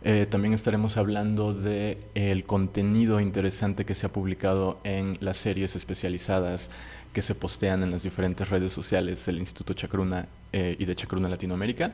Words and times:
Eh, 0.07 0.27
también 0.29 0.53
estaremos 0.53 0.98
hablando 0.98 1.53
del 1.53 1.98
el 2.13 2.45
contenido 2.45 3.20
interesante 3.20 3.85
que 3.85 3.95
se 3.95 4.05
ha 4.05 4.13
publicado 4.13 4.79
en 4.84 5.17
las 5.20 5.38
series 5.38 5.75
especializadas 5.75 6.70
que 7.11 7.23
se 7.23 7.34
postean 7.34 7.81
en 7.81 7.91
las 7.91 8.03
diferentes 8.03 8.49
redes 8.49 8.71
sociales 8.71 9.25
del 9.25 9.39
Instituto 9.39 9.73
Chacruna 9.73 10.27
eh, 10.53 10.76
y 10.77 10.85
de 10.85 10.95
Chacruna 10.95 11.29
Latinoamérica. 11.29 11.93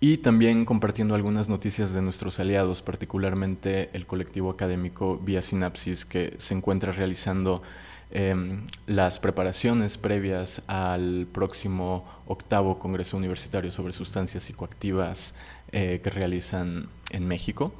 Y 0.00 0.18
también 0.18 0.64
compartiendo 0.64 1.14
algunas 1.14 1.48
noticias 1.48 1.92
de 1.92 2.02
nuestros 2.02 2.40
aliados, 2.40 2.82
particularmente 2.82 3.90
el 3.92 4.06
colectivo 4.06 4.50
académico 4.50 5.18
Vía 5.18 5.40
Sinapsis, 5.40 6.04
que 6.04 6.34
se 6.38 6.54
encuentra 6.54 6.92
realizando 6.92 7.62
Em, 8.10 8.66
las 8.86 9.18
preparaciones 9.18 9.98
previas 9.98 10.62
al 10.66 11.26
próximo 11.32 12.04
octavo 12.26 12.78
Congreso 12.78 13.16
Universitario 13.16 13.72
sobre 13.72 13.92
Sustancias 13.92 14.44
Psicoactivas 14.44 15.34
eh, 15.72 16.00
que 16.02 16.10
realizan 16.10 16.88
en 17.10 17.26
México. 17.26 17.72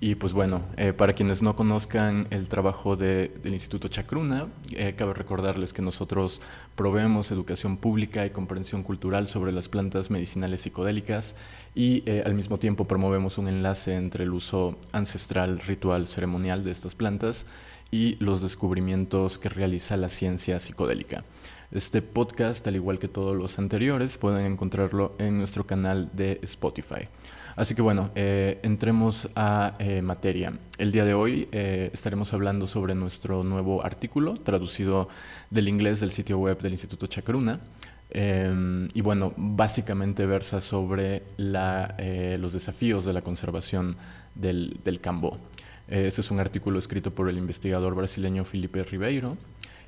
Y 0.00 0.14
pues 0.14 0.32
bueno, 0.32 0.62
eh, 0.76 0.92
para 0.92 1.12
quienes 1.12 1.42
no 1.42 1.56
conozcan 1.56 2.28
el 2.30 2.48
trabajo 2.48 2.96
del 2.96 3.32
Instituto 3.44 3.88
Chacruna, 3.88 4.46
eh, 4.72 4.94
cabe 4.96 5.12
recordarles 5.12 5.72
que 5.72 5.82
nosotros 5.82 6.40
proveemos 6.76 7.32
educación 7.32 7.76
pública 7.76 8.24
y 8.24 8.30
comprensión 8.30 8.84
cultural 8.84 9.26
sobre 9.26 9.50
las 9.50 9.68
plantas 9.68 10.10
medicinales 10.10 10.60
psicodélicas 10.60 11.34
y 11.74 12.08
al 12.24 12.34
mismo 12.34 12.58
tiempo 12.58 12.86
promovemos 12.86 13.38
un 13.38 13.48
enlace 13.48 13.96
entre 13.96 14.22
el 14.22 14.32
uso 14.32 14.78
ancestral, 14.92 15.58
ritual, 15.60 16.06
ceremonial 16.06 16.62
de 16.62 16.70
estas 16.70 16.94
plantas 16.94 17.46
y 17.90 18.16
los 18.16 18.42
descubrimientos 18.42 19.38
que 19.38 19.48
realiza 19.48 19.96
la 19.96 20.08
ciencia 20.08 20.60
psicodélica. 20.60 21.24
Este 21.70 22.00
podcast, 22.00 22.66
al 22.66 22.76
igual 22.76 22.98
que 22.98 23.08
todos 23.08 23.36
los 23.36 23.58
anteriores, 23.58 24.16
pueden 24.16 24.46
encontrarlo 24.46 25.14
en 25.18 25.36
nuestro 25.36 25.66
canal 25.66 26.10
de 26.14 26.40
Spotify. 26.42 27.08
Así 27.56 27.74
que 27.74 27.82
bueno, 27.82 28.10
eh, 28.14 28.60
entremos 28.62 29.28
a 29.34 29.74
eh, 29.78 30.00
materia. 30.00 30.52
El 30.78 30.92
día 30.92 31.04
de 31.04 31.12
hoy 31.12 31.48
eh, 31.50 31.90
estaremos 31.92 32.32
hablando 32.32 32.66
sobre 32.66 32.94
nuestro 32.94 33.42
nuevo 33.42 33.84
artículo, 33.84 34.34
traducido 34.34 35.08
del 35.50 35.68
inglés 35.68 36.00
del 36.00 36.12
sitio 36.12 36.38
web 36.38 36.60
del 36.60 36.72
Instituto 36.72 37.06
Chacruna. 37.06 37.60
y 38.14 39.00
bueno, 39.02 39.34
básicamente 39.36 40.24
versa 40.24 40.60
sobre 40.60 41.24
los 41.36 42.52
desafíos 42.52 43.04
de 43.04 43.12
la 43.12 43.20
conservación 43.20 43.96
del, 44.34 44.78
del 44.84 45.00
cambó. 45.00 45.38
Este 45.88 46.20
es 46.20 46.30
un 46.30 46.38
artículo 46.38 46.78
escrito 46.78 47.12
por 47.12 47.28
el 47.28 47.38
investigador 47.38 47.94
brasileño 47.94 48.44
Felipe 48.44 48.82
Ribeiro. 48.84 49.36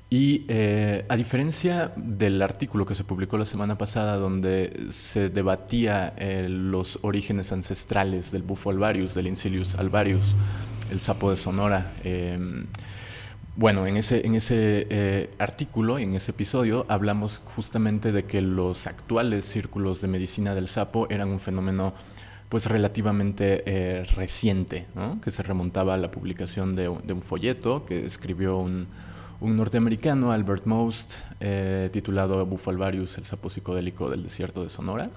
Y 0.09 0.43
eh, 0.49 1.05
a 1.07 1.15
diferencia 1.15 1.93
del 1.95 2.41
artículo 2.41 2.85
que 2.85 2.95
se 2.95 3.05
publicó 3.05 3.37
la 3.37 3.45
semana 3.45 3.77
pasada, 3.77 4.17
donde 4.17 4.87
se 4.89 5.29
debatía 5.29 6.13
eh, 6.17 6.47
los 6.49 6.99
orígenes 7.03 7.53
ancestrales 7.53 8.29
del 8.31 8.43
bufo 8.43 8.71
alvarius, 8.71 9.13
del 9.13 9.27
Incilius 9.27 9.75
alvarius, 9.75 10.35
el 10.91 10.99
sapo 10.99 11.29
de 11.29 11.37
Sonora, 11.37 11.93
em, 12.03 12.65
bueno, 13.55 13.87
en 13.87 13.95
ese, 13.95 14.25
en 14.25 14.35
ese 14.35 14.87
eh, 14.89 15.29
artículo, 15.37 15.97
en 15.97 16.13
ese 16.13 16.31
episodio, 16.31 16.85
hablamos 16.89 17.41
justamente 17.55 18.11
de 18.11 18.23
que 18.25 18.41
los 18.41 18.87
actuales 18.87 19.45
círculos 19.45 20.01
de 20.01 20.07
medicina 20.09 20.55
del 20.55 20.67
sapo 20.67 21.07
eran 21.09 21.29
un 21.29 21.39
fenómeno 21.39 21.93
pues 22.51 22.65
relativamente 22.65 23.63
eh, 23.65 24.03
reciente, 24.03 24.85
que 25.23 25.31
se 25.31 25.41
remontaba 25.41 25.93
a 25.93 25.97
la 25.97 26.11
publicación 26.11 26.75
de, 26.75 26.89
un 26.89 27.21
folleto 27.21 27.85
que 27.85 28.05
escribió 28.05 28.57
un, 28.57 28.89
norteamericano, 29.39 30.33
Albert 30.33 30.65
Most, 30.65 31.13
eh, 31.39 31.89
titulado 31.93 32.45
Bufalvarius, 32.45 33.17
el 33.17 33.23
sapo 33.23 33.49
psicodélico 33.49 34.09
del 34.09 34.23
desierto 34.23 34.63
de 34.63 34.69
Sonora. 34.69 35.09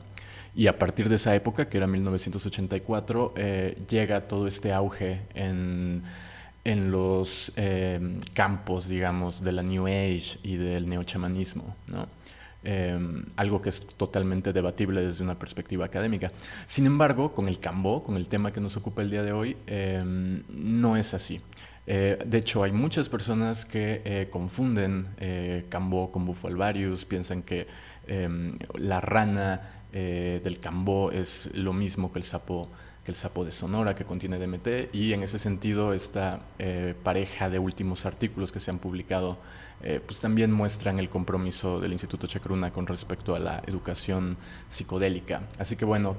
Y 0.55 0.69
a 0.69 0.79
partir 0.79 1.09
de 1.09 1.17
esa 1.17 1.35
época, 1.35 1.69
que 1.69 1.79
era 1.79 1.89
1984, 1.89 3.35
eh, 3.37 3.83
llega 3.91 4.21
todo 4.29 4.47
este 4.47 4.73
auge 4.73 5.23
en, 5.35 6.05
en 6.63 6.93
los 6.93 7.53
campos, 8.33 8.89
digamos, 8.89 9.43
de 9.43 9.51
la 9.51 9.65
New 9.65 9.89
Age 9.89 10.39
y 10.45 10.55
del 10.55 10.89
neochamanismo. 10.89 11.75
¿no? 11.89 12.07
Em, 12.67 13.25
algo 13.37 13.61
que 13.61 13.69
es 13.69 13.87
totalmente 13.87 14.55
debatible 14.55 15.03
desde 15.03 15.23
una 15.23 15.39
perspectiva 15.39 15.85
académica. 15.85 16.33
Sin 16.67 16.87
embargo, 16.87 17.35
con 17.35 17.47
el 17.47 17.61
Cambó, 17.61 18.03
con 18.03 18.17
el 18.17 18.27
tema 18.27 18.53
que 18.53 18.61
nos 18.61 18.79
ocupa 18.79 19.03
el 19.03 19.11
día 19.11 19.23
de 19.23 19.33
hoy, 19.33 19.55
em, 19.67 20.43
no 20.49 20.97
es 20.97 21.13
así. 21.13 21.43
Eh, 21.87 22.19
de 22.25 22.39
hecho, 22.39 22.63
hay 22.63 22.73
muchas 22.73 23.11
personas 23.11 23.67
que 23.67 24.01
eh, 24.05 24.29
confunden 24.31 25.09
eh, 25.19 25.67
Cambó 25.69 26.11
con 26.11 26.25
Bufo 26.25 26.49
alvarius, 26.49 27.05
piensan 27.05 27.43
que 27.43 27.67
em, 28.07 28.57
la 28.79 29.01
rana 29.01 29.71
del 29.93 30.59
Cambó 30.59 31.13
es 31.13 31.51
lo 31.55 31.73
mismo 31.73 32.11
que 32.13 32.19
el 32.19 32.25
sapo 32.25 32.69
que 33.05 33.13
el 33.13 33.17
sapo 33.17 33.45
de 33.45 33.53
Sonora 33.53 33.95
que 33.95 34.05
contiene 34.05 34.41
DMT 34.41 34.93
y 34.93 35.13
en 35.13 35.23
ese 35.23 35.39
sentido 35.39 35.93
esta 35.93 36.41
pareja 37.05 37.49
de 37.49 37.61
últimos 37.61 38.05
artículos 38.05 38.51
que 38.51 38.59
se 38.59 38.73
han 38.73 38.81
publicado 38.81 39.39
eh, 39.87 40.01
pues 40.05 40.19
también 40.19 40.51
muestran 40.51 40.99
el 40.99 41.11
compromiso 41.11 41.79
del 41.79 41.93
Instituto 41.93 42.27
Chacruna 42.27 42.73
con 42.73 42.87
respecto 42.87 43.35
a 43.35 43.39
la 43.39 43.63
educación 43.67 44.39
psicodélica. 44.71 45.43
Así 45.59 45.77
que 45.77 45.85
bueno, 45.85 46.17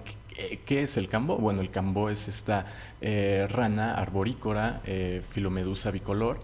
¿qué, 0.65 0.83
es 0.83 0.97
el 0.97 1.09
cambo? 1.09 1.37
Bueno, 1.37 1.61
el 1.61 1.71
cambo 1.71 2.11
es 2.11 2.27
esta 2.27 2.67
eh, 3.01 3.47
rana 3.49 3.95
arborícora, 3.95 4.81
eh, 4.85 5.23
filomedusa 5.31 5.89
bicolor, 5.89 6.41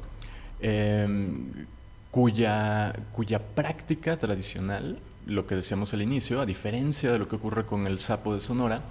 em, 0.62 1.68
cuya, 2.10 2.92
cuya 3.12 3.40
práctica 3.40 4.18
tradicional, 4.18 4.98
lo 5.28 5.46
que 5.46 5.56
decíamos 5.56 5.94
al 5.94 6.02
inicio, 6.02 6.42
a 6.42 6.48
diferencia 6.48 7.12
de 7.12 7.20
lo 7.20 7.28
que 7.28 7.36
ocurre 7.36 7.68
con 7.68 7.86
el 7.86 8.00
sapo 8.00 8.34
de 8.34 8.42
Sonora, 8.42 8.82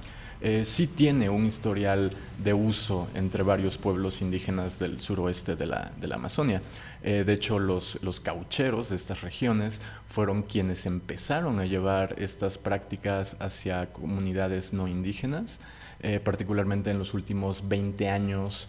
eh, 0.42 0.64
sí 0.64 0.86
tiene 0.86 1.28
un 1.28 1.44
historial 1.44 2.10
de 2.42 2.54
uso 2.54 3.08
entre 3.14 3.42
varios 3.42 3.76
pueblos 3.76 4.22
indígenas 4.22 4.78
del 4.78 4.98
suroeste 5.00 5.54
de 5.54 5.66
la, 5.66 5.92
Amazonia. 6.14 6.62
Eh, 7.02 7.24
de 7.26 7.32
hecho, 7.34 7.58
los, 7.58 7.98
caucheros 8.22 8.88
de 8.88 8.96
estas 8.96 9.20
regiones 9.20 9.82
fueron 10.06 10.42
quienes 10.42 10.86
empezaron 10.86 11.60
a 11.60 11.66
llevar 11.66 12.14
estas 12.18 12.56
prácticas 12.56 13.36
hacia 13.38 13.92
comunidades 13.92 14.72
no 14.72 14.88
indígenas. 14.88 15.60
Eh, 16.02 16.18
particularmente 16.18 16.90
en 16.90 16.98
los 16.98 17.12
últimos 17.12 17.68
20 17.68 18.08
años 18.08 18.68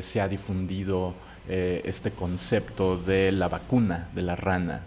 se 0.00 0.20
ha 0.20 0.28
difundido 0.28 1.14
este 1.48 2.10
concepto 2.10 2.98
de 2.98 3.32
la 3.32 3.48
vacuna 3.48 4.08
de 4.14 4.22
la 4.22 4.36
rana, 4.36 4.82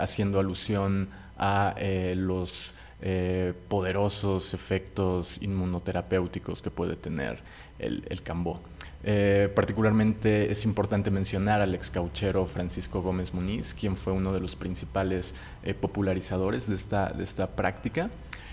haciendo 0.00 0.40
alusión 0.40 1.08
a 1.38 1.74
los 2.16 2.74
eh, 3.02 3.54
poderosos 3.68 4.54
efectos 4.54 5.38
inmunoterapéuticos 5.40 6.62
que 6.62 6.70
puede 6.70 6.96
tener 6.96 7.40
el, 7.78 8.04
el 8.08 8.22
cambó. 8.22 8.60
Eh, 9.02 9.50
particularmente 9.54 10.50
es 10.50 10.64
importante 10.66 11.10
mencionar 11.10 11.62
al 11.62 11.74
ex 11.74 11.90
cauchero 11.90 12.44
Francisco 12.46 13.00
Gómez 13.00 13.32
Muniz, 13.32 13.72
quien 13.72 13.96
fue 13.96 14.12
uno 14.12 14.32
de 14.32 14.40
los 14.40 14.56
principales 14.56 15.34
eh, 15.62 15.72
popularizadores 15.72 16.68
de 16.68 16.74
esta, 16.74 17.10
de 17.10 17.24
esta 17.24 17.56
práctica 17.56 18.10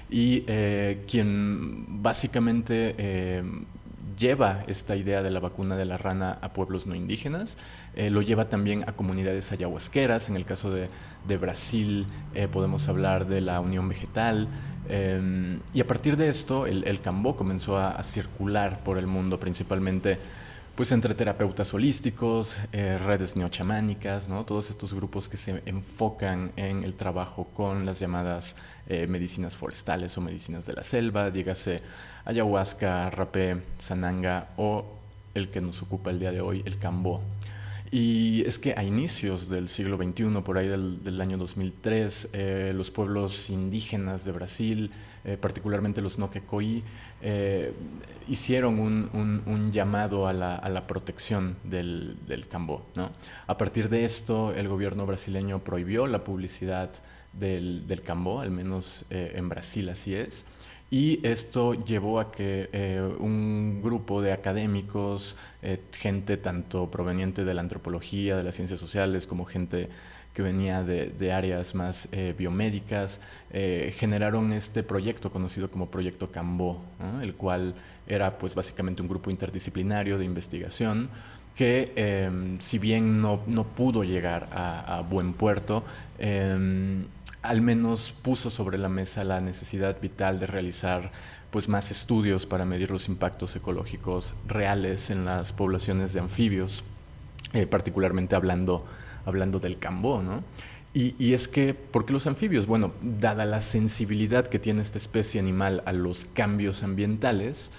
y 0.09 0.43
quien 1.05 2.01
básicamente 2.01 3.43
lleva 4.17 4.63
esta 4.67 4.95
idea 4.95 5.21
de 5.21 5.31
la 5.31 5.39
vacuna 5.39 5.75
de 5.75 5.85
la 5.85 5.97
rana 5.97 6.37
a 6.41 6.53
pueblos 6.53 6.87
no 6.87 6.95
indígenas, 6.95 7.57
lo 7.95 8.21
lleva 8.21 8.45
también 8.45 8.83
a 8.87 8.93
comunidades 8.93 9.51
ayahuasqueras, 9.51 10.29
en 10.29 10.35
el 10.35 10.45
caso 10.45 10.71
de, 10.71 10.89
de 11.27 11.37
Brasil, 11.37 12.05
eh, 12.33 12.47
podemos 12.47 12.87
hablar 12.87 13.27
de 13.27 13.41
la 13.41 13.59
Unión 13.59 13.87
Vegetal. 13.89 14.47
Em, 14.89 15.59
y 15.73 15.81
a 15.81 15.87
partir 15.87 16.15
de 16.17 16.29
esto, 16.29 16.65
el, 16.65 16.85
el 16.85 17.01
cambó 17.01 17.35
comenzó 17.35 17.77
a, 17.77 18.01
circular 18.03 18.83
por 18.83 18.97
el 18.97 19.07
mundo, 19.07 19.39
principalmente 19.39 20.17
pues 20.77 20.91
entre 20.91 21.15
terapeutas 21.15 21.73
holísticos, 21.73 22.59
eh, 22.71 22.99
redes 22.99 23.35
neochamánicas, 23.35 24.29
¿no? 24.29 24.45
todos 24.45 24.69
estos 24.69 24.93
grupos 24.93 25.27
que 25.27 25.35
se 25.35 25.63
enfocan 25.65 26.51
en 26.55 26.83
el 26.83 26.93
trabajo 26.93 27.45
con 27.45 27.83
las 27.83 27.99
llamadas 27.99 28.55
eh, 28.87 29.07
medicinas 29.07 29.57
forestales 29.57 30.15
o 30.19 30.21
medicinas 30.21 30.67
de 30.67 30.73
la 30.73 30.83
selva, 30.83 31.31
dígase 31.31 31.81
ayahuasca, 32.25 33.09
rapé, 33.09 33.57
sananga 33.79 34.49
o 34.57 34.85
el 35.33 35.49
que 35.49 35.61
nos 35.61 35.81
ocupa 35.81 36.11
el 36.11 36.19
día 36.19 36.31
de 36.31 36.41
hoy, 36.41 36.61
el 36.63 36.77
cambó. 36.77 37.23
Y 37.89 38.43
es 38.45 38.59
que 38.59 38.73
a 38.75 38.83
inicios 38.83 39.47
del 39.47 39.69
siglo 39.69 39.97
XXI, 39.97 40.41
por 40.43 40.57
ahí 40.57 40.67
del, 40.67 41.21
año 41.21 41.37
2003, 41.37 42.29
eh, 42.33 42.71
los 42.75 42.91
pueblos 42.91 43.49
indígenas 43.49 44.25
de 44.25 44.33
Brasil, 44.33 44.91
eh, 45.23 45.37
particularmente 45.39 46.01
los 46.01 46.19
Noquecoí, 46.19 46.83
eh, 47.21 47.71
hicieron 48.27 48.79
un, 48.79 49.71
llamado 49.71 50.27
a 50.27 50.33
la, 50.33 50.87
protección 50.87 51.55
del, 51.63 52.17
cambó. 52.49 52.85
A 53.47 53.57
partir 53.57 53.87
de 53.87 54.03
esto, 54.03 54.53
el 54.53 54.67
gobierno 54.67 55.05
brasileño 55.05 55.59
prohibió 55.59 56.07
la 56.07 56.25
publicidad 56.25 56.89
del, 57.31 57.87
del 57.87 58.01
cambó, 58.01 58.41
al 58.41 58.51
menos 58.51 59.05
en 59.09 59.47
Brasil 59.47 59.87
así 59.89 60.13
es. 60.13 60.45
Y 60.89 61.19
esto 61.27 61.73
llevó 61.73 62.19
a 62.19 62.31
que 62.31 62.69
eh, 62.71 63.01
un 63.19 63.81
grupo 63.83 64.21
de 64.21 64.31
académicos, 64.31 65.35
eh, 65.61 65.81
gente 65.91 66.37
tanto 66.37 66.89
proveniente 66.89 67.43
de 67.43 67.53
la 67.53 67.61
antropología, 67.61 68.37
de 68.37 68.43
las 68.43 68.55
ciencias 68.55 68.79
sociales, 68.79 69.27
como 69.27 69.43
gente 69.43 69.89
que 70.33 70.41
venía 70.43 70.83
de, 70.83 71.33
áreas 71.33 71.73
más 71.73 72.07
eh, 72.11 72.35
biomédicas, 72.37 73.21
generaron 73.51 74.53
este 74.53 74.83
proyecto 74.83 75.31
conocido 75.31 75.71
como 75.71 75.89
Proyecto 75.89 76.31
Cambó, 76.31 76.83
el 77.23 77.33
cual 77.33 77.73
era 78.05 78.37
pues 78.37 78.53
básicamente 78.53 79.01
un 79.01 79.07
grupo 79.07 79.31
interdisciplinario 79.31 80.19
de 80.19 80.25
investigación 80.25 81.09
que 81.57 81.91
em, 81.95 82.59
si 82.59 82.77
bien 82.77 83.19
no, 83.19 83.41
no 83.47 83.63
pudo 83.63 84.03
llegar 84.03 84.47
a, 84.51 85.01
buen 85.09 85.33
puerto, 85.33 85.83
em, 86.19 87.05
al 87.47 87.61
menos 87.61 88.11
puso 88.11 88.49
sobre 88.49 88.77
la 88.77 88.89
mesa 88.89 89.23
la 89.23 89.41
necesidad 89.41 89.99
vital 90.01 90.39
de 90.39 90.47
realizar 90.47 91.11
pues 91.51 91.69
más 91.69 91.91
estudios 91.91 92.45
para 92.45 92.65
medir 92.65 92.91
los 92.91 93.07
impactos 93.07 93.55
ecológicos 93.55 94.35
reales 94.47 95.09
en 95.09 95.25
las 95.25 95.53
poblaciones 95.53 96.13
de 96.13 96.19
anfibios, 96.19 96.83
eh, 97.53 97.65
particularmente 97.65 98.35
hablando, 98.35 98.85
hablando 99.25 99.59
del 99.59 99.79
cambó, 99.79 100.21
¿no? 100.21 100.43
Y, 100.93 101.33
es 101.33 101.47
que, 101.47 101.75
¿por 101.75 102.07
qué 102.07 102.13
los 102.13 102.25
anfibios? 102.25 102.65
Bueno, 102.65 102.91
dada 103.03 103.45
la 103.45 103.61
sensibilidad 103.61 104.47
que 104.47 104.57
tiene 104.57 104.81
esta 104.81 104.97
especie 104.97 105.39
animal 105.39 105.83
a 105.85 105.93
los 105.93 106.25
cambios 106.25 106.81
ambientales, 106.81 107.69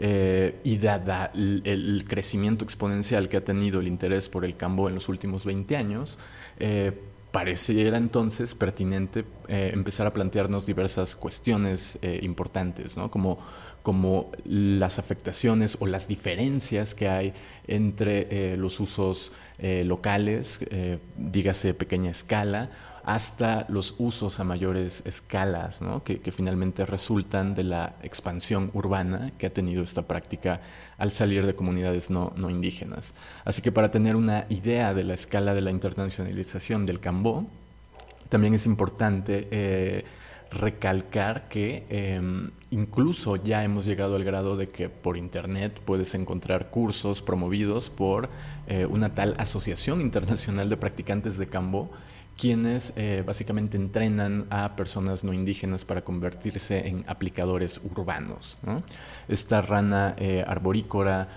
eh, 0.00 0.60
y 0.62 0.78
dada 0.78 1.32
el, 1.34 2.04
crecimiento 2.06 2.64
exponencial 2.64 3.28
que 3.28 3.36
ha 3.36 3.44
tenido 3.44 3.80
el 3.80 3.88
interés 3.88 4.28
por 4.28 4.44
el 4.44 4.56
cambó 4.56 4.88
en 4.88 4.94
los 4.94 5.08
últimos 5.08 5.44
20 5.44 5.76
años, 5.76 6.20
eh, 6.60 6.92
pareciera 7.30 7.98
entonces 7.98 8.54
pertinente 8.54 9.24
eh, 9.48 9.70
empezar 9.74 10.06
a 10.06 10.12
plantearnos 10.12 10.66
diversas 10.66 11.14
cuestiones 11.14 11.98
eh, 12.00 12.20
importantes, 12.22 12.96
¿no? 12.96 13.10
como, 13.10 13.38
como 13.82 14.30
las 14.44 14.98
afectaciones 14.98 15.76
o 15.80 15.86
las 15.86 16.08
diferencias 16.08 16.94
que 16.94 17.08
hay 17.08 17.34
entre 17.66 18.52
eh, 18.52 18.56
los 18.56 18.80
usos 18.80 19.32
locales, 19.60 20.60
dígase 21.16 21.74
pequeña 21.74 22.12
escala, 22.12 22.70
hasta 23.08 23.64
los 23.70 23.94
usos 23.96 24.38
a 24.38 24.44
mayores 24.44 25.02
escalas, 25.06 25.80
que, 26.04 26.30
finalmente 26.30 26.84
resultan 26.84 27.54
de 27.54 27.64
la 27.64 27.94
expansión 28.02 28.70
urbana 28.74 29.32
que 29.38 29.46
ha 29.46 29.50
tenido 29.50 29.82
esta 29.82 30.02
práctica 30.02 30.60
al 30.98 31.10
salir 31.12 31.46
de 31.46 31.54
comunidades 31.54 32.10
no, 32.10 32.34
indígenas. 32.50 33.14
Así 33.46 33.62
que 33.62 33.72
para 33.72 33.90
tener 33.90 34.14
una 34.14 34.44
idea 34.50 34.92
de 34.92 35.04
la 35.04 35.14
escala 35.14 35.54
de 35.54 35.62
la 35.62 35.70
internacionalización 35.70 36.84
del 36.84 37.00
Cambó, 37.00 37.46
también 38.28 38.52
es 38.52 38.66
importante 38.66 39.48
eh, 39.52 40.04
recalcar 40.50 41.48
que 41.48 41.86
em, 41.88 42.50
incluso 42.70 43.36
ya 43.36 43.64
hemos 43.64 43.86
llegado 43.86 44.16
al 44.16 44.24
grado 44.24 44.58
de 44.58 44.68
que 44.68 44.90
por 44.90 45.16
internet 45.16 45.80
puedes 45.82 46.14
encontrar 46.14 46.68
cursos 46.68 47.22
promovidos 47.22 47.88
por 47.88 48.28
eh, 48.66 48.84
una 48.84 49.14
tal 49.14 49.34
Asociación 49.38 50.02
Internacional 50.02 50.68
de 50.68 50.76
Practicantes 50.76 51.38
de 51.38 51.48
Cambó 51.48 51.90
quienes 52.38 52.92
eh, 52.94 53.24
básicamente 53.26 53.76
entrenan 53.76 54.46
a 54.48 54.76
personas 54.76 55.24
no 55.24 55.32
indígenas 55.32 55.84
para 55.84 56.02
convertirse 56.02 56.86
en 56.86 57.04
aplicadores 57.08 57.80
urbanos. 57.82 58.56
Esta 59.26 59.60
rana 59.60 60.14
eh, 60.16 60.44
arborícola, 60.46 61.28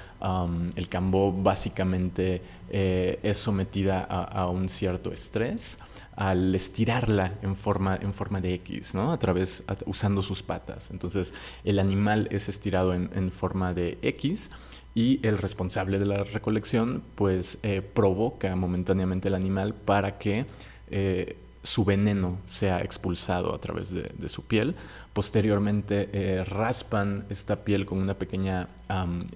el 0.76 0.88
cambó, 0.90 1.34
básicamente 1.34 2.44
eh, 2.70 3.20
es 3.24 3.38
sometida 3.38 4.04
a, 4.04 4.48
un 4.48 4.70
cierto 4.70 5.12
estrés 5.12 5.80
al 6.16 6.54
estirarla 6.54 7.34
en 7.42 7.56
forma, 7.56 7.98
en 8.00 8.14
forma 8.14 8.40
de 8.40 8.54
X, 8.56 8.94
¿no? 8.94 9.12
a 9.12 9.18
través, 9.18 9.64
usando 9.88 10.22
sus 10.22 10.44
patas. 10.44 10.92
Entonces 10.92 11.34
el 11.64 11.80
animal 11.80 12.28
es 12.30 12.48
estirado 12.48 12.94
en, 12.94 13.32
forma 13.32 13.74
de 13.74 13.98
X 14.04 14.52
y 14.94 15.26
el 15.26 15.40
responsable 15.40 15.98
de 15.98 16.06
la 16.06 16.24
recolección 16.26 17.02
pues 17.16 17.58
provoca 17.96 18.56
momentáneamente 18.56 19.30
el 19.30 19.36
animal 19.36 19.74
para 19.74 20.20
que 20.20 20.46
eh, 20.92 21.38
su 21.64 21.86
veneno 21.86 22.40
sea 22.46 22.82
expulsado 22.82 23.54
a 23.54 23.60
través 23.60 23.94
de, 23.94 24.30
su 24.30 24.44
piel. 24.44 24.76
Posteriormente 25.14 26.10
eh, 26.12 26.44
raspan 26.44 27.26
esta 27.30 27.64
piel 27.64 27.86
con 27.86 28.00
una 28.00 28.16
pequeña 28.16 28.68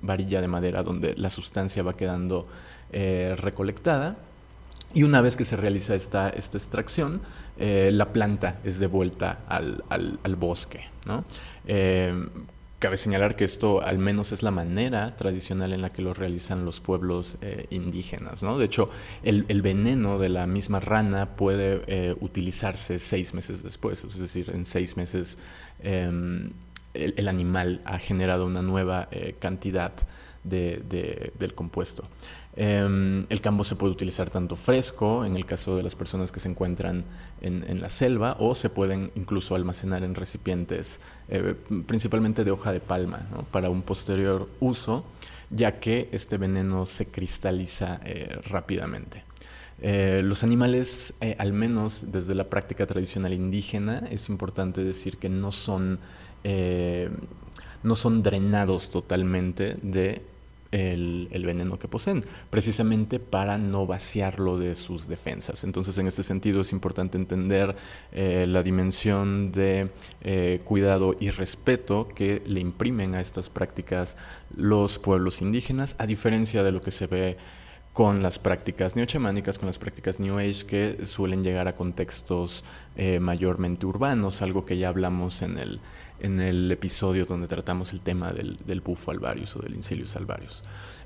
varilla 0.01 0.41
de 0.41 0.47
madera 0.47 0.81
donde 0.81 1.13
la 1.17 1.29
sustancia 1.29 1.83
va 1.83 1.95
quedando 1.95 2.47
eh, 2.91 3.35
recolectada. 3.37 4.17
Y 4.93 5.03
una 5.03 5.21
vez 5.21 5.37
que 5.37 5.45
se 5.45 5.55
realiza 5.55 5.93
esta, 5.93 6.29
esta 6.29 6.57
extracción, 6.57 7.21
la 7.57 8.11
planta 8.13 8.59
es 8.63 8.79
devuelta 8.79 9.39
al, 9.47 9.83
al, 9.89 10.35
bosque. 10.35 10.85
¿no? 11.05 11.25
Cabe 12.77 12.97
señalar 12.97 13.37
que 13.37 13.45
esto 13.45 13.81
al 13.81 13.99
menos 13.99 14.33
es 14.33 14.43
la 14.43 14.51
manera 14.51 15.15
tradicional 15.15 15.71
en 15.71 15.81
la 15.81 15.91
que 15.91 16.01
lo 16.01 16.13
realizan 16.13 16.65
los 16.65 16.81
pueblos 16.81 17.37
eh, 17.41 17.67
indígenas. 17.69 18.43
¿no? 18.43 18.57
De 18.57 18.65
hecho, 18.65 18.89
el, 19.23 19.61
veneno 19.61 20.19
de 20.19 20.27
la 20.27 20.45
misma 20.45 20.81
rana 20.81 21.37
puede 21.37 21.83
eh, 21.87 22.15
utilizarse 22.19 22.99
seis 22.99 23.33
meses 23.33 23.63
después, 23.63 24.03
es 24.03 24.17
decir, 24.17 24.51
en 24.53 24.65
seis 24.65 24.97
meses 24.97 25.37
em, 25.79 26.51
el, 26.93 27.27
animal 27.29 27.81
ha 27.85 27.97
generado 27.97 28.45
una 28.45 28.61
nueva 28.61 29.07
eh, 29.09 29.35
cantidad 29.39 29.93
del 30.43 31.55
compuesto. 31.55 32.07
Em, 32.57 33.25
el 33.29 33.41
cambo 33.41 33.65
se 33.65 33.75
puede 33.75 33.91
utilizar 33.91 34.29
tanto 34.29 34.55
fresco, 34.55 35.25
en 35.25 35.35
el 35.35 35.45
caso 35.45 35.75
de 35.75 35.83
las 35.83 35.95
personas 35.95 36.31
que 36.31 36.39
se 36.39 36.47
encuentran 36.47 37.03
en, 37.41 37.81
la 37.81 37.89
selva, 37.89 38.37
o 38.39 38.55
se 38.55 38.69
pueden 38.69 39.11
incluso 39.15 39.55
almacenar 39.55 40.03
en 40.03 40.15
recipientes, 40.15 41.01
eh, 41.27 41.53
principalmente 41.85 42.43
de 42.43 42.51
hoja 42.51 42.71
de 42.71 42.79
palma, 42.79 43.27
para 43.51 43.69
un 43.69 43.81
posterior 43.81 44.47
uso, 44.61 45.03
ya 45.49 45.79
que 45.79 46.09
este 46.11 46.37
veneno 46.37 46.85
se 46.85 47.07
cristaliza 47.07 47.99
eh, 48.05 48.39
rápidamente. 48.47 49.23
Eh, 49.81 50.21
los 50.23 50.43
animales, 50.43 51.13
al 51.37 51.51
menos 51.51 52.13
desde 52.13 52.35
la 52.35 52.45
práctica 52.45 52.87
tradicional 52.87 53.33
indígena, 53.33 54.07
es 54.09 54.29
importante 54.29 54.81
decir 54.81 55.17
que 55.17 55.27
no 55.27 55.51
son, 55.51 55.99
no 57.83 57.95
son 57.95 58.23
drenados 58.23 58.91
totalmente 58.91 59.75
de 59.81 60.21
el, 60.75 61.45
veneno 61.45 61.79
que 61.79 61.87
poseen, 61.87 62.25
precisamente 62.49 63.19
para 63.19 63.57
no 63.57 63.85
vaciarlo 63.85 64.57
de 64.57 64.75
sus 64.75 65.07
defensas. 65.07 65.63
Entonces, 65.63 65.97
en 65.97 66.07
este 66.07 66.23
sentido, 66.23 66.61
es 66.61 66.71
importante 66.71 67.17
entender 67.17 67.75
eh, 68.11 68.45
la 68.47 68.63
dimensión 68.63 69.51
de 69.51 69.89
eh, 70.21 70.59
cuidado 70.65 71.15
y 71.19 71.29
respeto 71.29 72.07
que 72.07 72.41
le 72.45 72.59
imprimen 72.59 73.15
a 73.15 73.21
estas 73.21 73.49
prácticas 73.49 74.17
los 74.55 74.99
pueblos 74.99 75.41
indígenas, 75.41 75.95
a 75.97 76.05
diferencia 76.05 76.63
de 76.63 76.71
lo 76.71 76.81
que 76.81 76.91
se 76.91 77.07
ve 77.07 77.37
con 77.93 78.21
las 78.21 78.39
prácticas 78.39 78.97
neochamánicas, 78.97 79.57
con 79.57 79.67
las 79.67 79.77
prácticas 79.77 80.19
New 80.19 80.37
Age 80.37 80.65
que 80.65 81.05
suelen 81.05 81.45
llegar 81.45 81.69
a 81.69 81.77
contextos 81.77 82.65
eh, 82.97 83.21
mayormente 83.21 83.85
urbanos, 83.85 84.41
algo 84.41 84.65
que 84.65 84.77
ya 84.77 84.89
hablamos 84.89 85.41
en 85.41 85.57
el, 85.57 85.79
en 86.19 86.39
el 86.39 86.71
episodio 86.71 87.25
donde 87.25 87.47
tratamos 87.47 87.93
el 87.93 88.01
tema 88.01 88.31
del, 88.31 88.57
del 88.65 88.81
bufo 88.81 89.11
alvarius 89.11 89.55
o 89.55 89.59
del 89.59 89.75
incilius 89.75 90.15
alvarius. 90.15 90.63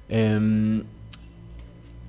Em, 0.07 0.83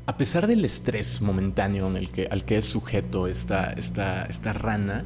a 0.06 0.16
pesar 0.16 0.46
del 0.46 0.64
estrés 0.64 1.20
momentáneo 1.20 1.86
en 1.88 1.96
el 1.96 2.10
que, 2.10 2.26
al 2.26 2.44
que 2.44 2.58
es 2.58 2.64
sujeto 2.64 3.26
esta, 3.26 3.72
esta, 3.72 4.24
esta 4.24 4.52
rana, 4.52 5.04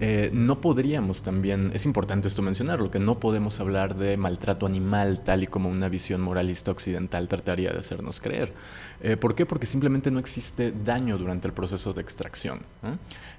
eh, 0.00 0.30
no 0.32 0.62
podríamos 0.62 1.22
también, 1.22 1.72
es 1.74 1.84
importante 1.84 2.26
esto 2.26 2.40
mencionarlo, 2.40 2.90
que 2.90 2.98
no 2.98 3.20
podemos 3.20 3.60
hablar 3.60 3.96
de 3.96 4.16
maltrato 4.16 4.64
animal 4.64 5.20
tal 5.22 5.42
y 5.42 5.46
como 5.46 5.68
una 5.68 5.90
visión 5.90 6.22
moralista 6.22 6.70
occidental 6.70 7.28
trataría 7.28 7.70
de 7.70 7.80
hacernos 7.80 8.18
creer. 8.18 8.54
Eh, 9.02 9.18
¿Por 9.18 9.34
qué? 9.34 9.44
Porque 9.44 9.66
simplemente 9.66 10.10
no 10.10 10.18
existe 10.18 10.72
daño 10.72 11.18
durante 11.18 11.48
el 11.48 11.52
proceso 11.52 11.92
de 11.92 12.00
extracción. 12.00 12.60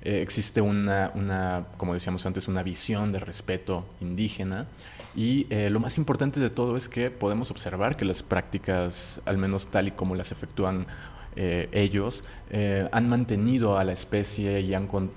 Eh, 0.03 0.21
existe 0.21 0.61
una, 0.61 1.11
una, 1.15 1.65
como 1.77 1.95
decíamos 1.95 2.27
antes, 2.27 2.47
una 2.47 2.61
visión 2.61 3.11
de 3.11 3.19
respeto 3.19 3.85
indígena 3.99 4.67
y 5.15 5.47
lo 5.69 5.81
más 5.81 5.97
importante 5.97 6.39
de 6.39 6.49
todo 6.49 6.77
es 6.77 6.87
que 6.87 7.11
podemos 7.11 7.51
observar 7.51 7.97
que 7.97 8.05
las 8.05 8.23
prácticas, 8.23 9.19
al 9.25 9.37
menos 9.37 9.67
tal 9.67 9.89
y 9.89 9.91
como 9.91 10.15
las 10.15 10.31
efectúan 10.31 10.87
eh, 11.35 11.69
ellos 11.71 12.23
eh, 12.49 12.87
han 12.91 13.07
mantenido 13.07 13.77
a 13.77 13.85
la 13.85 13.93
especie 13.93 14.59
y, 14.59 14.67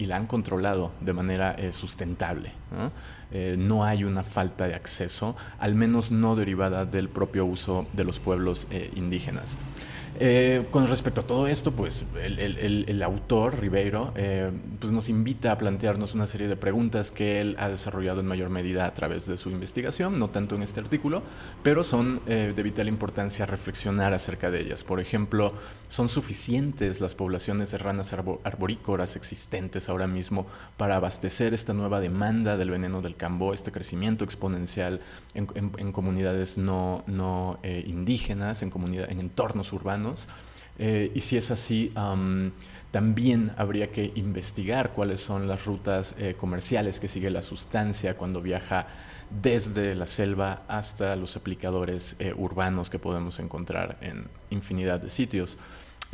la 0.06 0.16
han 0.16 0.26
controlado 0.26 0.92
de 1.00 1.12
manera 1.12 1.52
eh, 1.59 1.73
sustentable. 1.73 2.52
¿no? 3.59 3.85
hay 3.85 4.04
una 4.04 4.23
falta 4.23 4.68
de 4.68 4.75
acceso, 4.75 5.35
al 5.59 5.75
menos 5.75 6.12
no 6.12 6.37
derivada 6.37 6.85
del 6.85 7.09
propio 7.09 7.44
uso 7.44 7.87
de 7.92 8.04
los 8.04 8.21
pueblos 8.21 8.68
indígenas. 8.94 9.59
Con 10.71 10.87
respecto 10.87 11.23
a 11.23 11.26
todo 11.26 11.49
esto, 11.49 11.73
pues 11.73 12.04
el, 12.23 13.02
autor, 13.02 13.59
Ribeiro, 13.59 14.12
pues 14.78 14.92
nos 14.92 15.09
invita 15.09 15.50
a 15.50 15.59
plantearnos 15.59 16.14
una 16.14 16.28
serie 16.28 16.47
de 16.47 16.54
preguntas 16.54 17.11
que 17.11 17.40
él 17.40 17.56
ha 17.59 17.68
desarrollado 17.68 18.21
en 18.21 18.26
mayor 18.26 18.50
medida 18.50 18.87
a 18.87 18.94
través 18.94 19.26
de 19.26 19.37
su 19.37 19.50
investigación, 19.50 20.21
no 20.21 20.30
tanto 20.30 20.54
en 20.54 20.62
este 20.62 20.78
artículo, 20.78 21.25
pero 21.64 21.83
son 21.83 22.21
de 22.26 22.62
vital 22.62 22.87
importancia 22.87 23.47
reflexionar 23.47 24.14
acerca 24.14 24.52
de 24.52 24.61
ellas. 24.61 24.85
Por 24.85 25.00
ejemplo, 25.00 25.54
¿son 25.94 26.08
suficientes 26.08 27.00
las 27.00 27.14
poblaciones 27.14 27.70
de 27.70 27.78
ranas 27.78 28.12
arborícoras 28.12 29.14
existentes 29.14 29.88
ahora 29.88 30.08
mismo 30.08 30.48
para 30.76 30.96
abastecer 30.96 31.54
esta 31.54 31.72
nueva 31.72 32.00
demanda 32.00 32.56
del 32.56 32.70
veneno 32.70 33.00
del 33.00 33.14
cambó, 33.14 33.54
este 33.54 33.70
crecimiento 33.70 34.24
exponencial 34.24 34.98
en, 35.34 35.92
comunidades 35.92 36.58
no, 36.58 37.04
no 37.06 37.60
indígenas, 37.62 38.62
en, 38.62 38.70
comunidad, 38.70 39.08
en 39.08 39.20
entornos 39.20 39.72
urbanos? 39.72 40.26
Eh, 40.80 41.12
y 41.14 41.20
si 41.20 41.36
es 41.36 41.52
así, 41.52 41.92
también 42.90 43.52
habría 43.56 43.90
que 43.90 44.10
investigar 44.16 44.92
cuáles 44.92 45.20
son 45.20 45.46
las 45.46 45.64
rutas 45.64 46.14
eh, 46.18 46.34
comerciales 46.38 46.98
que 47.00 47.08
sigue 47.08 47.30
la 47.30 47.42
sustancia 47.42 48.16
cuando 48.16 48.40
viaja 48.40 48.88
desde 49.30 49.94
la 49.94 50.06
selva 50.06 50.62
hasta 50.68 51.16
los 51.16 51.36
aplicadores 51.36 52.16
eh, 52.18 52.32
urbanos 52.36 52.90
que 52.90 52.98
podemos 52.98 53.38
encontrar 53.38 53.98
en 54.00 54.26
infinidad 54.50 55.00
de 55.00 55.10
sitios. 55.10 55.58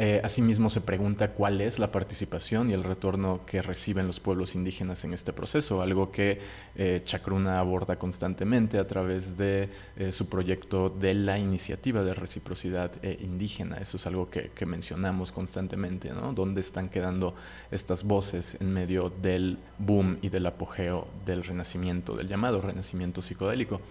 Eh, 0.02 0.19
asimismo, 0.25 0.71
se 0.71 0.80
pregunta 0.80 1.33
cuál 1.33 1.61
es 1.61 1.78
la 1.78 1.92
participación 1.92 2.71
y 2.71 2.73
el 2.73 2.85
retorno 2.85 3.45
que 3.45 3.61
reciben 3.61 4.07
los 4.07 4.19
pueblos 4.19 4.54
indígenas 4.54 5.04
en 5.04 5.12
este 5.12 5.35
proceso, 5.35 5.83
algo 5.83 6.11
que 6.11 6.40
eh, 6.75 7.02
Chacruna 7.04 7.59
aborda 7.59 7.99
constantemente 7.99 8.78
a 8.78 8.87
través 8.87 9.37
de 9.37 9.69
eh, 9.99 10.11
su 10.11 10.30
proyecto 10.30 10.88
de 10.88 11.12
la 11.12 11.38
iniciativa 11.38 12.02
de 12.02 12.14
reciprocidad 12.14 12.92
indígena. 13.02 13.76
Eso 13.76 13.99
es 13.99 14.07
algo 14.07 14.30
que, 14.30 14.52
que 14.54 14.64
mencionamos 14.64 15.33
constantemente, 15.33 16.09
¿no? 16.09 16.33
¿Dónde 16.33 16.62
están 16.62 16.88
quedando 16.88 17.35
estas 17.71 18.02
voces 18.02 18.57
en 18.59 18.73
medio 18.73 19.11
del 19.11 19.59
boom 19.76 20.16
y 20.23 20.30
del 20.30 20.47
apogeo 20.47 21.09
del 21.26 21.45
renacimiento, 21.45 22.16
del 22.16 22.26
llamado 22.26 22.62
renacimiento 22.62 23.21
psicodélico? 23.21 23.83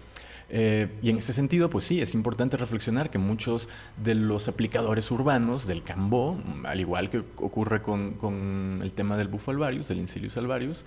Eh, 0.52 0.88
y 1.00 1.10
en 1.10 1.18
ese 1.18 1.32
sentido, 1.32 1.70
pues 1.70 1.84
sí, 1.84 2.00
es 2.00 2.12
importante 2.12 2.56
reflexionar 2.56 3.10
que 3.10 3.18
muchos 3.18 3.68
de 4.02 4.16
los 4.16 4.48
aplicadores 4.48 5.10
urbanos 5.10 5.66
del 5.66 5.84
cambó, 5.84 6.38
al 6.64 6.80
igual 6.80 7.08
que 7.08 7.18
ocurre 7.18 7.82
con, 7.82 8.80
el 8.82 8.92
tema 8.92 9.16
del 9.16 9.28
bufo 9.28 9.52
alvarius, 9.52 9.88
del 9.88 10.00
incilius 10.00 10.36
alvarius, 10.36 10.84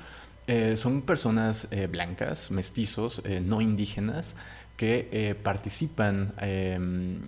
eh, 0.48 0.75
son 0.75 1.01
personas 1.01 1.70
eh, 1.72 1.88
blancas, 1.88 2.51
mestizos, 2.51 3.22
no 3.46 3.62
indígenas, 3.62 4.36
que 4.75 5.38
participan 5.43 6.34
em, 6.41 7.20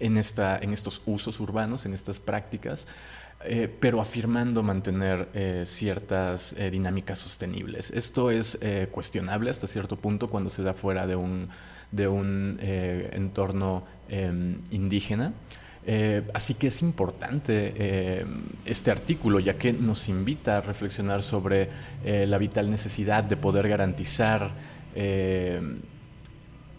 en, 0.00 0.16
esta, 0.16 0.58
en 0.58 0.72
estos 0.72 1.02
usos 1.06 1.38
urbanos, 1.38 1.86
en 1.86 1.94
estas 1.94 2.18
prácticas, 2.18 2.88
eh, 3.46 3.68
pero 3.80 4.00
afirmando 4.00 4.62
mantener 4.62 5.28
eh, 5.34 5.64
ciertas 5.66 6.54
eh, 6.58 6.70
dinámicas 6.70 7.18
sostenibles. 7.18 7.90
Esto 7.90 8.30
es 8.30 8.58
cuestionable 8.90 9.50
hasta 9.50 9.66
cierto 9.66 9.96
punto 9.96 10.28
cuando 10.28 10.50
se 10.50 10.62
da 10.62 10.74
fuera 10.74 11.06
de 11.06 11.16
un, 11.16 11.48
de 11.90 12.08
un 12.08 12.58
entorno 12.60 13.84
em, 14.08 14.58
indígena. 14.70 15.32
así 16.32 16.54
que 16.54 16.68
es 16.68 16.80
importante 16.80 18.24
este 18.64 18.90
artículo, 18.90 19.38
ya 19.40 19.54
que 19.54 19.72
nos 19.72 20.08
invita 20.08 20.58
a 20.58 20.60
reflexionar 20.60 21.22
sobre 21.22 21.68
la 22.04 22.38
vital 22.38 22.70
necesidad 22.70 23.24
de 23.24 23.36
poder 23.36 23.68
garantizar 23.68 24.52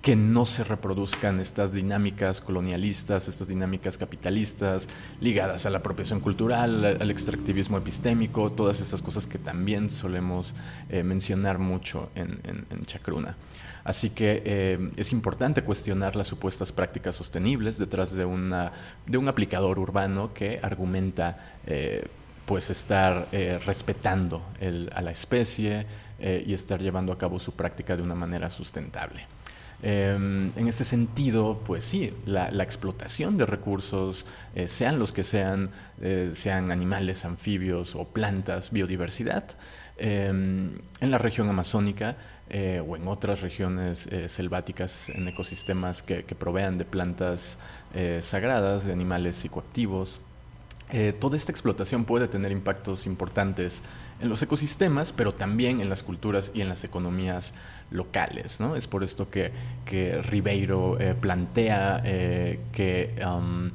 que 0.05 0.15
no 0.15 0.45
se 0.45 0.63
reproduzcan 0.63 1.39
estas 1.39 1.73
dinámicas 1.73 2.39
colonialistas, 2.39 3.27
estas 3.27 3.47
dinámicas 3.47 3.97
capitalistas 3.97 4.87
ligadas 5.19 5.65
a 5.65 5.71
la 5.71 5.79
apropiación 5.79 6.19
cultural, 6.19 6.85
al 7.01 7.09
extractivismo 7.09 7.79
epistémico, 7.79 8.51
todas 8.51 8.81
esas 8.81 9.01
cosas 9.01 9.25
que 9.25 9.39
también 9.39 9.89
solemos 9.89 10.53
eh, 10.89 11.01
mencionar 11.01 11.57
mucho 11.57 12.11
en, 12.13 12.37
Chacruna. 12.85 13.35
Así 13.83 14.11
que 14.11 14.43
eh, 14.45 14.91
es 14.95 15.11
importante 15.11 15.63
cuestionar 15.63 16.15
las 16.15 16.27
supuestas 16.27 16.71
prácticas 16.71 17.15
sostenibles 17.15 17.79
detrás 17.79 18.11
de, 18.11 18.27
de 19.07 19.17
un 19.17 19.27
aplicador 19.27 19.79
urbano 19.79 20.35
que 20.35 20.59
argumenta 20.61 21.55
eh, 21.65 22.07
pues 22.45 22.69
estar 22.69 23.27
respetando 23.65 24.43
a 24.93 25.01
la 25.01 25.09
especie 25.09 25.87
y 26.19 26.53
estar 26.53 26.79
llevando 26.79 27.11
a 27.11 27.17
cabo 27.17 27.39
su 27.39 27.53
práctica 27.53 27.97
de 27.97 28.03
una 28.03 28.13
manera 28.13 28.51
sustentable. 28.51 29.25
Em, 29.87 30.51
en 30.55 30.67
ese 30.67 30.83
sentido, 30.83 31.61
pues 31.63 31.83
sí, 31.83 32.11
la, 32.25 32.47
explotación 32.63 33.37
de 33.37 33.45
recursos, 33.45 34.25
eh, 34.55 34.67
sean 34.67 34.97
los 34.97 35.11
que 35.11 35.23
sean, 35.23 35.69
eh, 36.01 36.31
sean 36.33 36.71
animales, 36.71 37.23
anfibios 37.23 37.93
o 37.93 38.05
plantas, 38.05 38.71
biodiversidad, 38.71 39.43
em, 39.97 40.79
en 41.01 41.11
la 41.11 41.19
región 41.19 41.49
amazónica 41.49 42.17
eh, 42.49 42.81
o 42.83 42.95
en 42.95 43.07
otras 43.07 43.41
regiones 43.41 44.09
selváticas, 44.27 45.09
en 45.09 45.27
ecosistemas 45.27 46.01
que, 46.01 46.23
que 46.23 46.33
provean 46.33 46.79
de 46.79 46.85
plantas 46.85 47.59
sagradas, 48.21 48.85
de 48.85 48.91
animales 48.91 49.37
psicoactivos, 49.37 50.19
toda 51.19 51.37
esta 51.37 51.51
explotación 51.51 52.05
puede 52.05 52.27
tener 52.27 52.51
impactos 52.51 53.05
importantes 53.05 53.81
en 54.19 54.29
los 54.29 54.41
ecosistemas, 54.41 55.11
pero 55.11 55.33
también 55.33 55.81
en 55.81 55.89
las 55.89 56.03
culturas 56.03 56.51
y 56.53 56.61
en 56.61 56.69
las 56.69 56.83
economías 56.83 57.53
locales. 57.91 58.59
¿no? 58.59 58.75
Es 58.75 58.87
por 58.87 59.03
esto 59.03 59.29
que, 59.29 59.51
que 59.85 60.21
Ribeiro 60.21 60.99
eh, 60.99 61.15
plantea 61.15 62.01
eh, 62.03 62.59
que 62.71 63.15
um, 63.25 63.69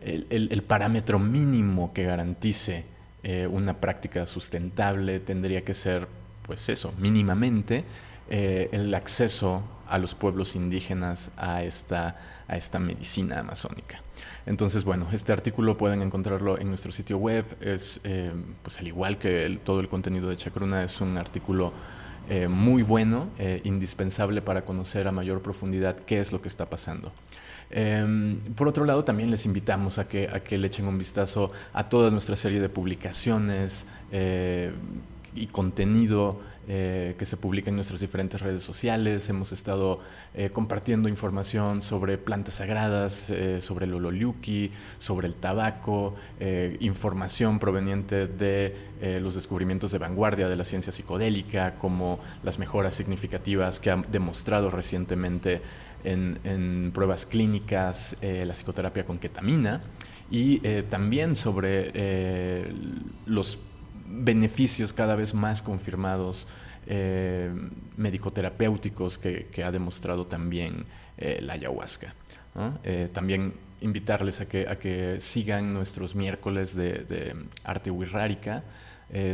el, 0.00 0.62
parámetro 0.62 1.18
mínimo 1.18 1.92
que 1.92 2.04
garantice 2.04 2.84
eh, 3.22 3.46
una 3.50 3.74
práctica 3.74 4.26
sustentable 4.26 5.20
tendría 5.20 5.62
que 5.62 5.74
ser, 5.74 6.08
pues 6.46 6.68
eso, 6.68 6.92
mínimamente 6.98 7.84
el 8.30 8.94
acceso 8.94 9.62
a 9.86 9.98
los 9.98 10.14
pueblos 10.14 10.56
indígenas 10.56 11.30
a 11.36 11.62
esta, 11.62 12.16
a 12.48 12.56
esta 12.56 12.78
medicina 12.78 13.40
amazónica. 13.40 14.02
Entonces, 14.46 14.84
bueno, 14.84 15.08
este 15.12 15.32
artículo 15.32 15.76
pueden 15.76 16.02
encontrarlo 16.02 16.58
en 16.58 16.68
nuestro 16.68 16.92
sitio 16.92 17.18
web. 17.18 17.44
Es, 17.60 18.00
pues 18.62 18.78
al 18.78 18.86
igual 18.86 19.18
que 19.18 19.58
todo 19.64 19.80
el 19.80 19.88
contenido 19.88 20.28
de 20.28 20.36
Chacruna, 20.36 20.84
es 20.84 21.00
un 21.00 21.16
artículo 21.16 21.72
eh, 22.30 22.48
muy 22.48 22.82
bueno, 22.82 23.28
eh, 23.38 23.60
indispensable 23.64 24.40
para 24.40 24.62
conocer 24.64 25.06
a 25.06 25.12
mayor 25.12 25.42
profundidad 25.42 25.94
qué 25.94 26.20
es 26.20 26.32
lo 26.32 26.40
que 26.40 26.48
está 26.48 26.70
pasando. 26.70 27.12
Em, 27.70 28.38
por 28.54 28.66
otro 28.66 28.86
lado, 28.86 29.04
también 29.04 29.30
les 29.30 29.44
invitamos 29.44 29.98
a 29.98 30.08
que, 30.08 30.30
a 30.32 30.40
que 30.40 30.56
le 30.56 30.68
echen 30.68 30.86
un 30.86 30.96
vistazo 30.96 31.52
a 31.74 31.90
toda 31.90 32.10
nuestra 32.10 32.34
serie 32.36 32.60
de 32.60 32.70
publicaciones 32.70 33.86
eh, 34.10 34.72
y 35.34 35.48
contenido 35.48 36.40
eh, 36.66 37.14
que 37.18 37.26
se 37.26 37.36
publica 37.36 37.68
en 37.68 37.76
nuestras 37.76 38.00
diferentes 38.00 38.40
redes 38.40 38.62
sociales. 38.62 39.28
Hemos 39.28 39.52
estado 39.52 40.00
eh, 40.32 40.48
compartiendo 40.50 41.10
información 41.10 41.82
sobre 41.82 42.16
plantas 42.16 42.54
sagradas, 42.54 43.28
eh, 43.28 43.60
sobre 43.60 43.84
el 43.84 43.92
ololiuki, 43.92 44.70
sobre 44.98 45.26
el 45.26 45.34
tabaco, 45.34 46.14
información 46.80 47.58
proveniente 47.58 48.26
de 48.26 48.94
los 49.20 49.34
descubrimientos 49.34 49.92
de 49.92 49.98
vanguardia 49.98 50.48
de 50.48 50.56
la 50.56 50.64
ciencia 50.64 50.92
psicodélica, 50.92 51.74
como 51.76 52.20
las 52.42 52.58
mejoras 52.58 52.94
significativas 52.94 53.80
que 53.80 53.90
han 53.90 54.06
demostrado 54.10 54.70
recientemente 54.70 55.60
en, 56.04 56.38
en 56.44 56.92
pruebas 56.94 57.26
clínicas 57.26 58.16
la 58.22 58.52
psicoterapia 58.54 59.04
con 59.04 59.18
ketamina 59.18 59.82
y 60.30 60.58
también 60.88 61.36
sobre 61.36 62.72
los 63.26 63.58
beneficios 64.06 64.92
cada 64.92 65.16
vez 65.16 65.34
más 65.34 65.62
confirmados 65.62 66.46
eh, 66.86 67.50
médico-terapéuticos 67.96 69.16
que, 69.16 69.64
ha 69.64 69.70
demostrado 69.70 70.26
también 70.26 70.84
eh, 71.16 71.38
la 71.40 71.54
ayahuasca. 71.54 72.14
Eh, 72.84 73.08
también 73.12 73.54
invitarles 73.80 74.40
a 74.40 74.46
que, 74.46 74.68
a 74.68 74.78
que 74.78 75.18
sigan 75.18 75.72
nuestros 75.72 76.14
miércoles 76.14 76.74
de, 76.76 77.34
arte 77.64 77.90
wixárika, 77.90 78.62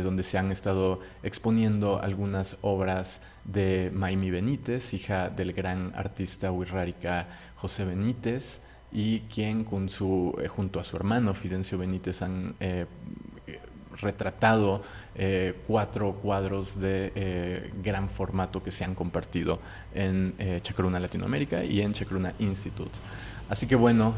donde 0.03 0.21
se 0.21 0.37
han 0.37 0.51
estado 0.51 0.99
exponiendo 1.23 1.99
algunas 2.01 2.57
obras 2.61 3.21
de 3.45 3.89
Maimi 3.93 4.29
Benítez, 4.29 4.93
hija 4.93 5.29
del 5.29 5.53
gran 5.53 5.91
artista 5.95 6.51
wixárika 6.51 7.27
José 7.55 7.85
Benítez, 7.85 8.61
y 8.91 9.21
quien 9.21 9.63
con 9.63 9.89
su, 9.89 10.37
junto 10.49 10.79
a 10.79 10.83
su 10.83 10.97
hermano 10.97 11.33
Fidencio 11.33 11.77
Benítez 11.79 12.21
han 12.21 12.55
retratado 14.01 14.81
eh, 15.13 15.53
cuatro 15.67 16.13
cuadros 16.13 16.79
de 16.79 17.11
eh, 17.15 17.71
gran 17.83 18.09
formato 18.09 18.63
que 18.63 18.71
se 18.71 18.85
han 18.85 18.95
compartido 18.95 19.59
en 19.93 20.33
eh, 20.39 20.59
Chacruna 20.63 20.99
Latinoamérica 20.99 21.63
y 21.63 21.81
en 21.81 21.93
Chacruna 21.93 22.33
Institute. 22.39 22.97
Así 23.49 23.67
que 23.67 23.75
bueno, 23.75 24.15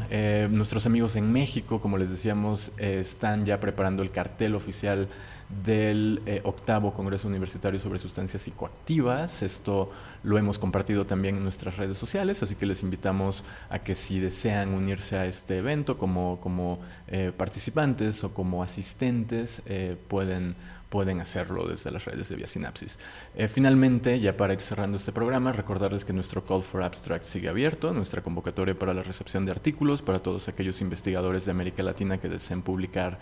nuestros 0.50 0.86
amigos 0.86 1.16
en 1.16 1.32
México, 1.32 1.80
como 1.80 1.98
les 1.98 2.08
decíamos, 2.08 2.70
están 2.78 3.44
ya 3.44 3.58
preparando 3.58 4.04
el 4.04 4.12
cartel 4.12 4.54
oficial 4.54 5.08
del 5.48 6.22
eh, 6.26 6.40
octavo 6.44 6.92
Congreso 6.92 7.28
Universitario 7.28 7.78
sobre 7.78 7.98
Sustancias 7.98 8.42
Psicoactivas. 8.42 9.42
Esto 9.42 9.90
lo 10.22 10.38
hemos 10.38 10.58
compartido 10.58 11.06
también 11.06 11.36
en 11.36 11.42
nuestras 11.42 11.76
redes 11.76 11.98
sociales, 11.98 12.42
así 12.42 12.54
que 12.54 12.66
les 12.66 12.82
invitamos 12.82 13.44
a 13.70 13.78
que 13.80 13.94
si 13.94 14.20
desean 14.20 14.74
unirse 14.74 15.16
a 15.16 15.26
este 15.26 15.58
evento 15.58 15.98
como, 15.98 16.40
como 16.40 16.80
eh, 17.08 17.32
participantes 17.36 18.24
o 18.24 18.32
como 18.32 18.62
asistentes, 18.62 19.62
eh, 19.66 19.96
pueden 20.08 20.56
pueden 20.94 21.20
hacerlo 21.20 21.66
desde 21.66 21.90
las 21.90 22.04
redes 22.04 22.28
de 22.28 22.36
Vía 22.36 22.46
Sinapsis. 22.46 23.00
finalmente, 23.48 24.20
ya 24.20 24.36
para 24.36 24.52
ir 24.52 24.60
cerrando 24.60 24.96
este 24.96 25.10
programa, 25.10 25.50
recordarles 25.50 26.04
que 26.04 26.12
nuestro 26.12 26.44
Call 26.44 26.62
for 26.62 26.84
Abstract 26.84 27.24
sigue 27.24 27.48
abierto, 27.48 27.92
nuestra 27.92 28.22
convocatoria 28.22 28.78
para 28.78 28.94
la 28.94 29.02
recepción 29.02 29.44
de 29.44 29.50
artículos 29.50 30.02
para 30.02 30.20
todos 30.20 30.46
aquellos 30.46 30.80
investigadores 30.80 31.46
de 31.46 31.50
América 31.50 31.82
Latina 31.82 32.18
que 32.18 32.28
deseen 32.28 32.62
publicar 32.62 33.18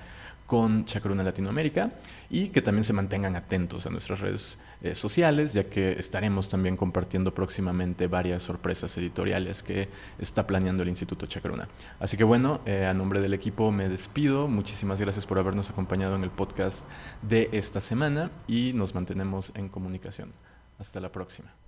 con 0.53 0.85
Chacruna 0.85 1.23
Latinoamérica 1.23 1.93
y 2.29 2.51
que 2.51 2.61
también 2.61 2.85
se 2.85 2.93
mantengan 2.93 3.37
atentos 3.37 3.87
a 3.87 3.91
nuestras 3.91 4.21
redes 4.21 4.59
eh, 4.83 4.95
sociales, 4.95 5.55
ya 5.55 5.65
que 5.65 5.93
estaremos 5.93 6.51
también 6.51 6.77
compartiendo 6.77 7.33
próximamente 7.33 8.07
varias 8.07 8.43
sorpresas 8.43 8.95
editoriales 8.99 9.63
que 9.63 9.89
está 10.19 10.47
planeando 10.47 10.83
el 10.83 10.91
Instituto 10.91 11.25
Chacruna. 11.25 11.69
Así 11.99 12.19
que 12.19 12.25
bueno, 12.25 12.61
eh, 12.67 12.85
a 12.85 12.93
nombre 12.93 13.23
del 13.23 13.33
equipo 13.33 13.73
me 13.73 13.89
despido. 13.89 14.47
Muchísimas 14.47 15.01
gracias 15.01 15.25
por 15.25 15.39
habernos 15.39 15.71
acompañado 15.71 16.17
en 16.17 16.23
el 16.23 16.31
podcast 16.31 16.87
de 17.23 17.49
esta 17.53 17.81
semana 17.81 18.31
y 18.47 18.75
nos 18.75 18.95
mantenemos 18.95 19.53
en 19.55 19.71
comunicación. 19.71 20.35
Hasta 20.79 21.01
la 21.01 21.11
próxima. 21.11 21.62